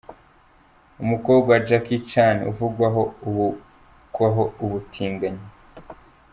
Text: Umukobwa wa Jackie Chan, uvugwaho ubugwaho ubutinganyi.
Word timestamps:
Umukobwa 1.03 1.47
wa 1.53 1.59
Jackie 1.67 2.03
Chan, 2.11 2.37
uvugwaho 2.51 3.01
ubugwaho 3.27 4.43
ubutinganyi. 4.63 5.45